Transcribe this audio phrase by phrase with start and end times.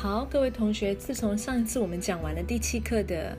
[0.00, 3.36] 好，各位同学，自从上一次我们讲完了第七课的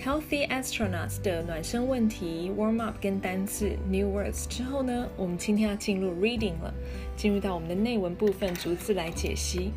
[0.00, 6.72] Healthy Astronauts 的暖身问题 Warm Up 跟单字 New Words 之后呢，我们今天要进入 Reading 了，
[7.16, 9.72] 进入到我们的内文部分，逐字来解析。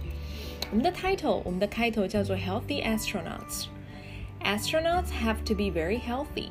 [0.69, 3.65] 我们的 Title，我们的开头叫做 Healthy Astronauts。
[4.43, 6.49] Astronauts have to be very healthy。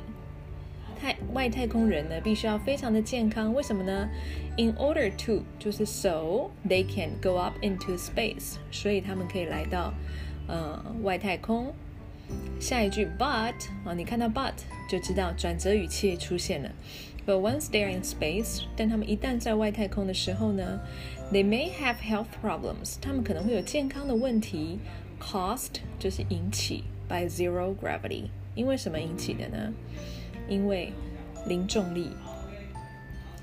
[1.33, 3.53] 外太空人呢，必须要非常的健康。
[3.53, 4.09] 为什么呢
[4.57, 9.93] ？In order to 就是 so they can go up into space，所以他们可以来到
[10.47, 11.73] 呃外太空。
[12.59, 14.53] 下一句 but 啊，你看到 but
[14.89, 16.71] 就知道转折语气出现了。
[17.27, 20.79] But once they're in space，但他们一旦在外太空的时候呢
[21.31, 24.79] ，they may have health problems，他们可能会有健康的问题。
[25.19, 29.73] Caused 就是引起 by zero gravity，因为什么引起的呢？
[30.47, 30.91] 因为
[31.47, 32.11] 零重力，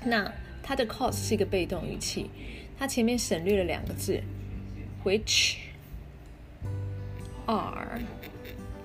[0.03, 0.31] 那
[0.61, 2.29] 它的 cause 是一个被动语气，
[2.77, 4.21] 它前面省略了两个字
[5.03, 5.57] ，which
[7.45, 7.99] are。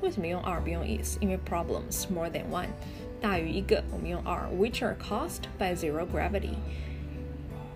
[0.00, 1.18] 为什么用 are 不用 is？
[1.20, 2.68] 因为 problems more than one
[3.20, 6.54] 大于一个，我们用 are，which are caused by zero gravity。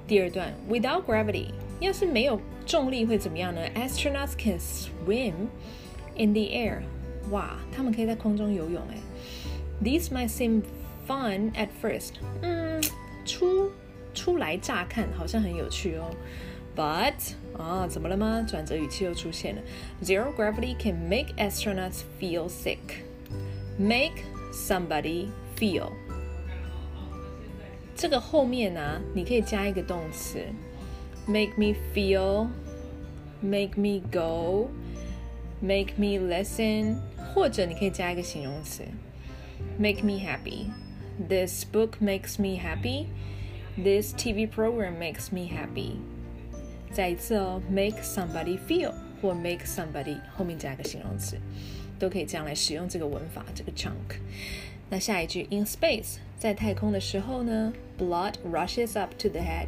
[0.07, 1.47] 第二段，without gravity，
[1.81, 5.49] 要是没有重力会怎么样呢？Astronauts can swim
[6.17, 6.83] in the air。
[7.31, 8.97] 哇，他们可以在空中游泳哎。
[9.84, 10.64] These might seem
[11.08, 12.14] fun at first.
[12.42, 12.82] 嗯，
[13.26, 13.72] 初
[14.14, 16.10] 初来乍看好像很有趣哦。
[16.76, 18.46] But 啊，怎么了吗？
[18.48, 19.62] 转折语气又出现了。
[20.04, 22.78] Zero gravity can make astronauts feel sick.
[23.80, 25.92] Make somebody feel.
[27.96, 30.40] 这个后面呢，你可以加一个动词，
[31.26, 32.48] make me feel,
[33.42, 34.70] make me go,
[35.60, 36.98] make me listen，
[37.34, 38.84] 或者你可以加一个形容词。
[39.78, 40.72] make me happy.
[41.28, 43.08] This book makes me happy.
[43.76, 45.98] This TV program makes me happy.
[46.92, 51.38] 再一次哦，make somebody feel 或 make somebody 后面加个形容词，
[52.00, 54.20] 都可以这样来使用这个文法这个 chunk。
[54.90, 59.68] 那下一句 in space 在太空的时候呢，blood rushes up to the head。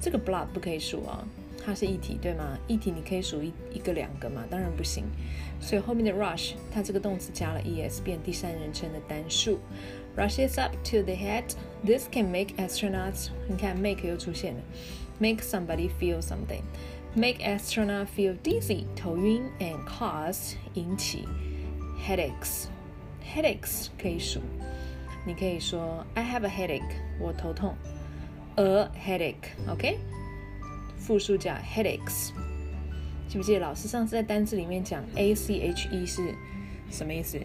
[0.00, 1.28] 这个 blood 不可以数啊、哦，
[1.64, 2.58] 它是一体对吗？
[2.68, 4.44] 一体你可以数一一个两个嘛？
[4.50, 5.04] 当然不行。
[5.60, 9.58] 所以后面的 rush 它这个动词加了 es 变第三人称的单数，
[10.16, 14.60] rushes up to the head。This can make astronauts 你看 make 又出现了，
[15.18, 21.26] make somebody feel something。Make astronaut feel dizzy 头晕 and cause 引起
[22.06, 24.40] headaches。headaches 可以数，
[25.26, 27.74] 你可以说 I have a headache 我头痛，
[28.56, 29.96] a headache，OK？、
[31.01, 32.29] 复数叫 headaches。
[33.27, 36.35] 记不记得老师上次在单字里面讲 a c h e 是
[36.91, 37.39] 什么意思？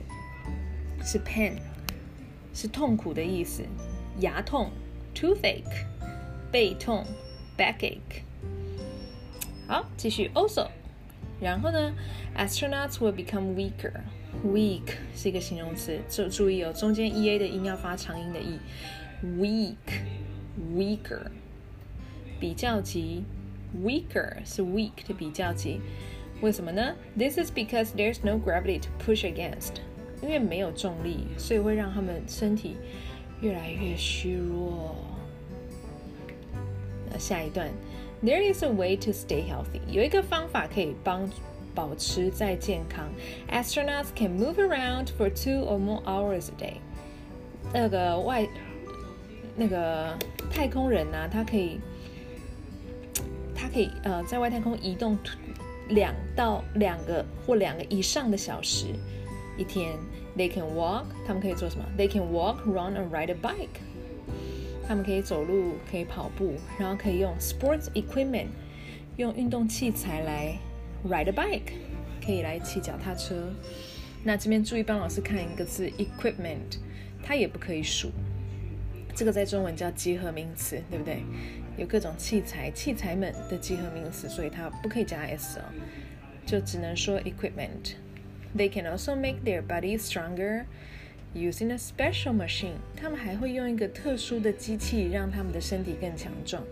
[1.03, 1.55] 是 pain，
[2.53, 3.63] 是痛苦的意思。
[4.21, 4.71] 牙痛
[5.15, 5.87] toothache，
[6.51, 7.05] 背痛
[7.57, 8.23] backache。
[9.67, 10.69] 好，继续 also。
[11.41, 11.95] 然后呢
[12.37, 13.93] ，astronauts will become weaker。
[14.45, 18.59] weak 是一个形容词，注注意哦，中间 e a 的音要发长音的 e。
[19.39, 21.31] weak，weaker，
[22.39, 23.25] 比较级。
[23.84, 25.80] weaker 是 weak 的比较级，
[26.42, 26.94] 为什么呢？
[27.18, 29.76] This is because there's no gravity to push against，
[30.22, 32.76] 因为没有重力，所以会让他们身体
[33.40, 34.96] 越来越虚弱。
[37.10, 37.70] 那下一段，
[38.24, 41.30] There is a way to stay healthy，有一个方法可以帮
[41.74, 43.10] 保持在健康。
[43.50, 46.74] Astronauts can move around for two or more hours a day。
[47.74, 48.46] 那个外
[49.56, 50.18] 那个
[50.52, 51.80] 太空人呢、啊，他可以。
[53.57, 55.19] 它可以呃在外太空移动
[55.89, 58.87] 两到两个或两个以上的小时
[59.57, 59.93] 一天。
[60.37, 63.81] They can walk，他们可以做什么？They can walk, run and ride a bike。
[64.87, 68.49] 他们可以走路，可以跑步，然后可以用 sports equipment，
[69.17, 70.59] 用运动器材来
[71.09, 71.73] ride a bike，
[72.23, 73.51] 可以来骑脚踏车。
[74.23, 76.77] 那这边注意帮老师看一个字 equipment，
[77.23, 78.11] 它也不可以数。
[79.15, 81.23] 这个在中文叫集合名词，对不对？
[81.77, 85.65] 有各种器材、器材们的集合名词，所以它不可以加 s 哦，
[86.47, 87.95] 就只能说 equipment。
[88.57, 90.65] They can also make their bodies stronger
[91.35, 92.77] using a special machine。
[92.97, 96.63] 他们还会用一个特殊的机器让他们的身体更强壮。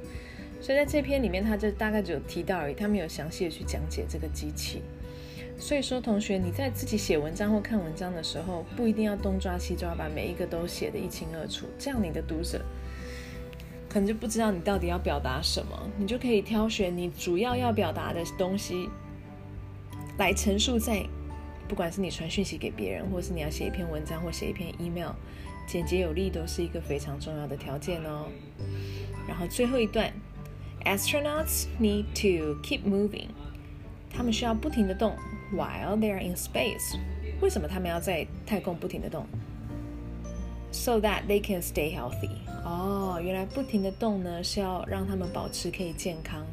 [0.61, 4.81] 所以在这篇里面，他就大概只有提到而已，他没有详细的去讲解这个机器。
[5.59, 12.65] 所以说，同学你在自己写文章或看文章的时候，不一定要东抓西抓，把每一个都写得一清二楚，这样你的读者。
[13.95, 18.89] 可能就不知道你到底要表达什么，你就可以挑选你主要要表达的东西
[20.19, 21.07] 来陈述在，
[21.69, 25.13] 不管是你传讯息给别人，或是你要写一篇文章或写一篇 email，
[25.69, 28.27] 简洁有力都是一个非常重要的条件哦。
[29.29, 30.13] 然后最后一段
[30.85, 33.29] ，astronauts need to keep moving，
[34.11, 35.15] 他们需要不停的动
[35.55, 36.99] ，while they are in space。
[37.41, 39.25] 为什么他们要在太空不停的动
[40.73, 42.44] ？So that they can stay healthy。
[42.65, 46.45] 哦，原来不停的动呢是要让他们保持可以健康。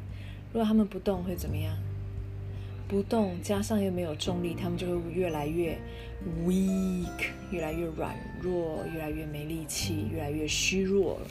[0.51, 1.73] 如果他们不动会怎么样？
[2.87, 5.79] 不动加上又没有重力，他们就会越来越
[6.45, 11.27] weak，越来越软弱，越来越没力气，越来越虚弱了。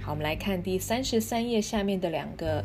[0.00, 2.64] 好，我们来看第三十三页下面的两个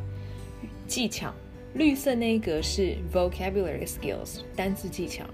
[0.87, 1.33] 技巧。
[1.73, 5.25] 绿色那一格是 vocabulary skills 单字技巧。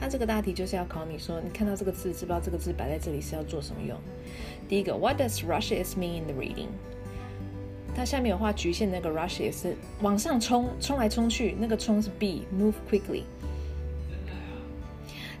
[0.00, 3.98] 它这个大题就是要考你说，你看到这个字，知不知道这个字摆在这里是要做什么用？
[4.68, 6.68] 第一个，What does rushes mean in the reading？
[7.96, 13.22] 它下面有画局限，那个 rush 是往上冲，冲来冲去，那个冲是 B，move quickly。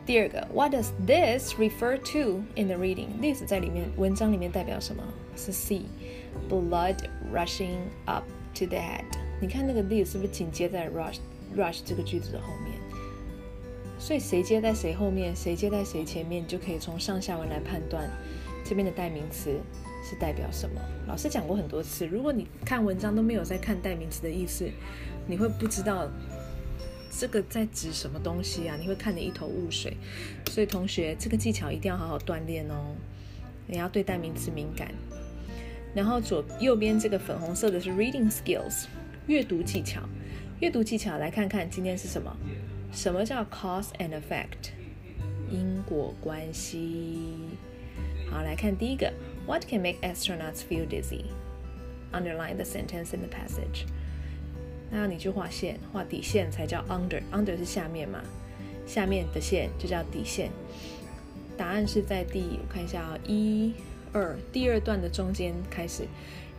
[0.06, 5.02] 第二个，What does this refer to in the reading？This 在里面文章里面代表什么？
[5.34, 6.96] 是 C，blood
[7.34, 8.24] rushing up
[8.54, 9.04] to the head。
[9.40, 11.16] 你看那个 this 是不是紧接在 rush
[11.56, 12.83] rush 这个句子的后面？
[14.04, 18.06] 所以谁接在谁后面，谁接在谁前面，你就可以从上下文来判断
[18.62, 19.58] 这边的代名词。
[20.06, 20.78] 是代表什么？
[21.08, 24.68] 老师讲过很多次，如果你看文章都没有在看代名词的意思，
[25.26, 26.06] 你会不知道
[27.10, 28.76] 这个在指什么东西啊？
[28.78, 29.96] 你会看得一头雾水。
[30.50, 32.94] 所以同学，这个技巧一定要好好锻炼哦。
[33.66, 34.92] 你要对代名词敏感。
[35.94, 38.84] 然后左右边这个粉红色的是 reading skills，
[39.26, 40.02] 阅读技巧。
[40.60, 42.36] 阅读技巧来看看今天是什么？
[42.93, 44.71] 什么叫 cause and effect？
[45.49, 47.19] 因果关系。
[48.29, 49.11] 好，来看第一个。
[49.47, 51.25] What can make astronauts feel dizzy?
[52.11, 53.85] Underline the sentence in the passage.
[54.91, 58.21] 那你就画线，画底线才叫 under。under 是下面嘛，
[58.85, 60.51] 下面的线就叫底线。
[61.57, 63.73] 答案是在第，我看一下啊，一、
[64.13, 66.07] 二，第二段的中间开始。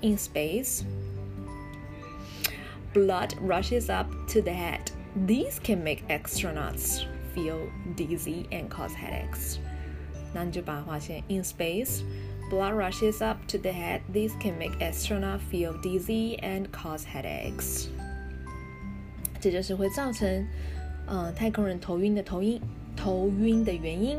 [0.00, 0.82] In space,
[2.94, 4.80] blood rushes up to the head.
[5.26, 7.04] These can make astronauts
[7.34, 9.58] feel dizzy and cause headaches.
[10.32, 11.22] 那你就把它画线。
[11.28, 12.02] In space.
[12.50, 14.00] Blood rushes up to the head.
[14.12, 17.86] This can make astronauts feel dizzy and cause headaches.
[19.40, 20.46] 这就是会造成，
[21.06, 22.60] 呃，太空人头晕的头晕
[22.96, 24.18] 头晕的原因。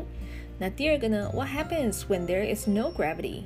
[0.58, 1.30] 那第二个呢？
[1.34, 3.42] What happens when there is no gravity？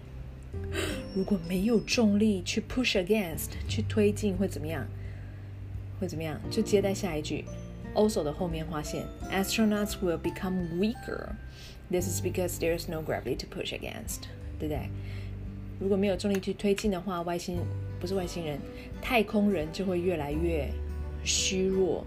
[1.14, 4.86] 如果没有重力去 push against 去推进会怎么样？
[6.01, 6.37] 会怎么样？
[6.49, 7.45] 就接在下一句
[7.93, 9.05] ，also 的后面划线。
[9.31, 11.29] Astronauts will become weaker.
[11.91, 14.23] This is because there is no gravity to push against.
[14.59, 14.89] 对不对？
[15.79, 17.59] 如果没有重力去推进的话，外星
[17.99, 18.59] 不是外星人，
[18.99, 20.67] 太空人就会越来越
[21.23, 22.03] 虚弱。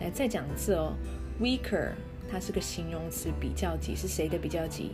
[0.00, 0.92] 来，再讲一次哦
[1.40, 1.92] ，weaker，
[2.30, 4.92] 它是个形容词，比较级是谁的比较级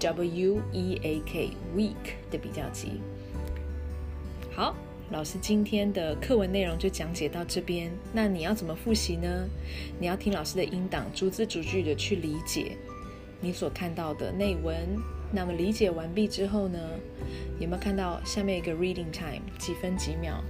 [0.00, 3.00] ？W E A K，weak 的比较级。
[4.54, 4.74] 好，
[5.12, 7.92] 老师今天的课文内容就讲解到这边。
[8.14, 9.46] 那你要怎么复习呢？
[10.00, 12.78] 你要听老师的音档，逐字逐句的去理解
[13.38, 14.74] 你所看到的内文。
[15.30, 16.78] 那么理解完毕之后呢，
[17.60, 20.42] 有没有看到下面一个 reading time 几分几秒？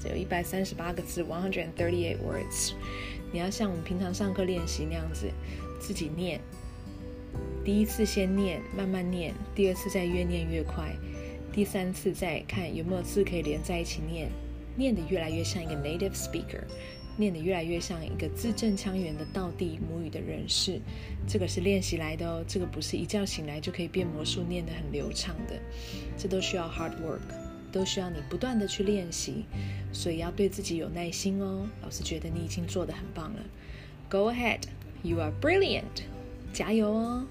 [0.00, 2.72] 只有一百三十八个字，one hundred and thirty-eight words。
[3.30, 5.30] 你要像我们平常上课练习那样子，
[5.78, 6.40] 自己念。
[7.62, 10.86] 第一次先念，慢慢念；第二次再越念越快；
[11.56, 14.28] 第三次再看有没有字可以连在一起念，
[14.76, 16.62] 念得越来越像一个 native speaker。
[17.16, 20.78] 念得越来越像一个字正腔圆的道地母语的人士，
[21.26, 25.58] 这个是练习来的哦，这个不是一觉醒来就可以变魔术念得很流畅的，
[26.18, 27.22] 这都需要 hard work，
[27.72, 29.46] 都需要你不断的去练习，
[29.94, 31.66] 所以要对自己有耐心哦。
[31.82, 33.42] 老师觉得你已经做得很棒了
[34.10, 34.64] ，Go ahead,
[35.02, 36.02] you are brilliant，
[36.52, 37.26] 加油哦！